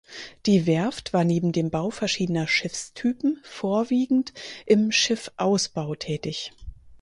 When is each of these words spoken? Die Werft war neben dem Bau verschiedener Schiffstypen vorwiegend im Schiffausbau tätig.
Die 0.47 0.65
Werft 0.65 1.13
war 1.13 1.23
neben 1.23 1.51
dem 1.51 1.69
Bau 1.69 1.91
verschiedener 1.91 2.47
Schiffstypen 2.47 3.39
vorwiegend 3.43 4.33
im 4.65 4.91
Schiffausbau 4.91 5.93
tätig. 5.93 6.53